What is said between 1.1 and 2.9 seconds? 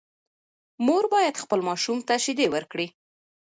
باید خپل ماشوم ته شیدې ورکړي.